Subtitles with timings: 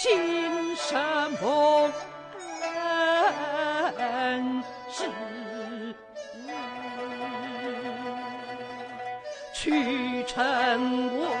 [0.00, 1.90] 今生不
[3.98, 5.02] 认识，
[9.52, 10.38] 去成
[11.18, 11.37] 我。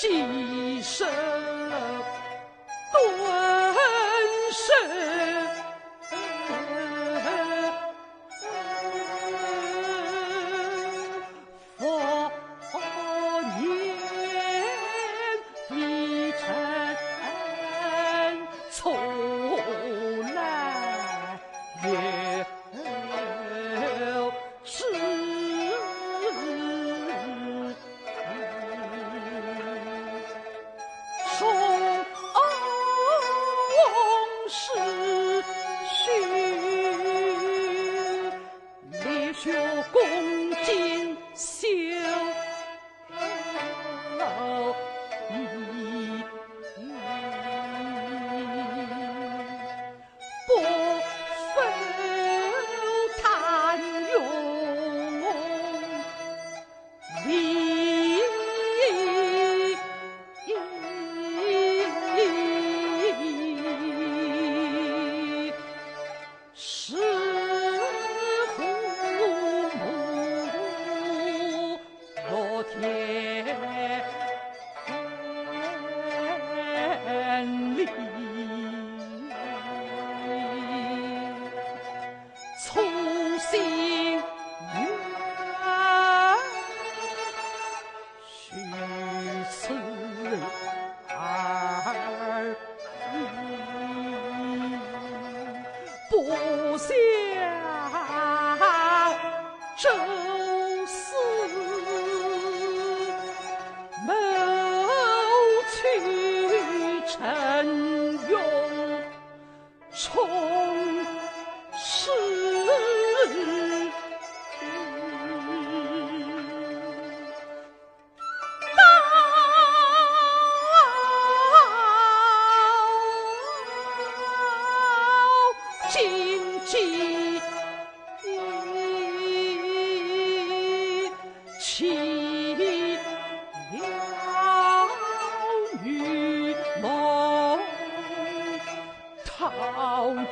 [0.00, 1.06] 几声
[2.90, 2.96] 顿
[4.50, 4.64] 生
[11.76, 11.78] 佛
[13.58, 13.60] 念
[15.68, 16.40] 你陈
[18.70, 18.80] 醋
[20.34, 20.38] 来
[66.62, 66.94] 是
[68.54, 68.62] 父
[69.78, 69.80] 母
[72.30, 72.76] 老天
[77.76, 77.88] 理，
[82.62, 82.68] 从
[83.38, 84.22] 心
[88.58, 88.99] 愿。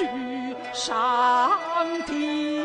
[0.00, 0.06] 去
[0.72, 1.58] 上
[2.06, 2.64] 帝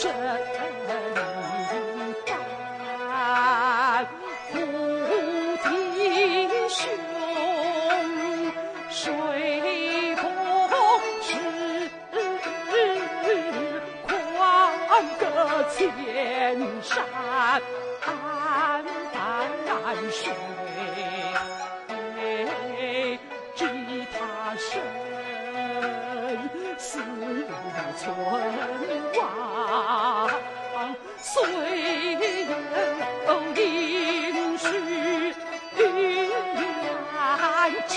[0.00, 0.14] 这里
[2.24, 2.30] 大，
[4.54, 4.56] 五
[5.64, 5.68] 弟，
[6.68, 6.80] 水
[10.14, 10.22] 多
[11.20, 11.28] 是
[14.06, 14.08] 宽，
[15.18, 15.20] 隔
[15.68, 15.76] 千
[16.80, 16.94] 山
[19.66, 19.66] 万
[20.12, 20.22] 水。
[26.78, 27.00] 思
[27.96, 28.14] 存
[29.16, 30.30] 亡
[31.20, 31.42] 虽
[33.26, 34.64] 有灵犀
[35.76, 35.80] 云
[37.12, 37.16] 难
[37.88, 37.92] 尽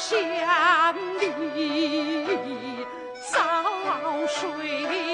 [0.00, 1.26] 乡里
[3.20, 3.36] 早
[4.28, 5.07] 水。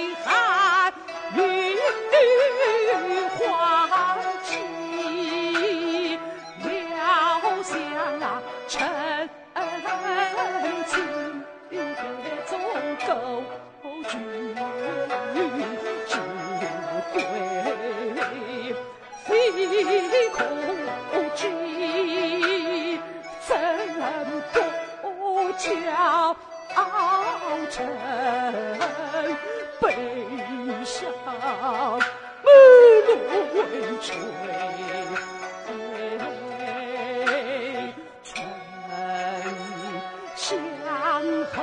[41.22, 41.62] 后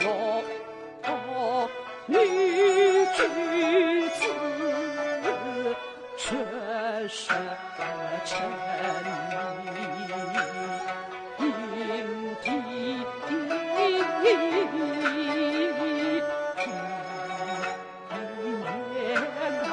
[0.00, 0.44] 落
[1.02, 1.68] 魄
[2.06, 2.16] 女
[3.16, 4.20] 君子
[6.16, 6.36] 却
[7.08, 7.32] 是
[8.24, 9.84] 沉迷。
[12.44, 12.50] 莺啼
[19.28, 19.72] 难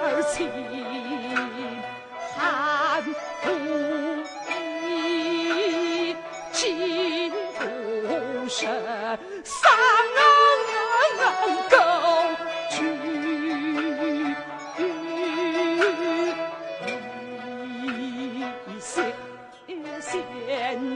[0.00, 0.22] 儿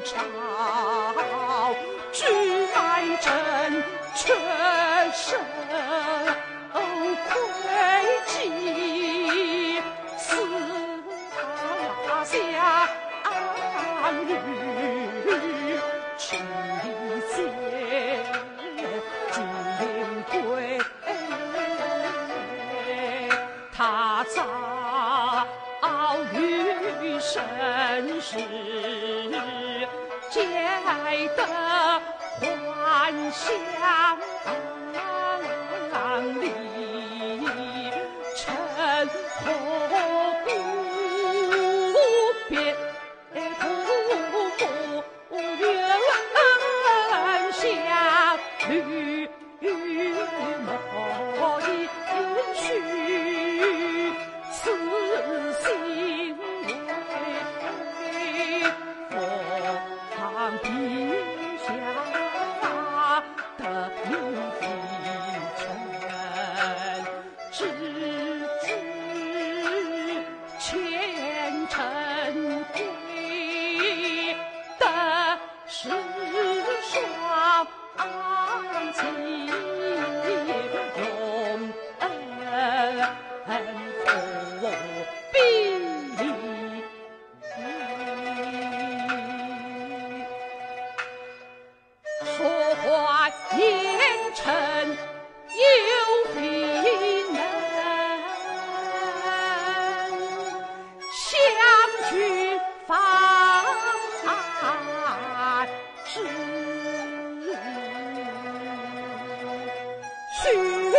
[0.04, 1.74] 朝
[2.12, 2.24] 聚
[2.74, 3.32] 满城
[4.14, 4.36] 全
[5.12, 5.38] 身
[6.74, 8.34] 盔甲
[10.18, 10.34] 似
[12.02, 12.34] 他乡
[14.24, 15.78] 遇
[16.18, 16.40] 亲
[17.34, 17.36] 姐
[19.30, 19.36] 金
[20.28, 20.34] 盔
[24.34, 24.75] 早
[26.16, 27.44] 遭遇盛
[28.22, 28.38] 世，
[30.30, 30.40] 皆
[31.36, 31.44] 得
[32.40, 33.46] 欢笑。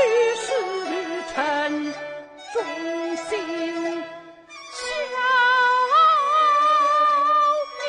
[0.08, 0.48] 于是
[1.34, 1.36] 臣
[2.54, 2.56] 忠
[3.18, 3.30] 心
[4.72, 4.80] 孝
[7.82, 7.86] 敬